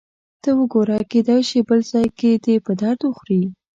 [0.41, 3.43] ته وګوره، کېدای شي بل ځای کې دې په درد وخوري.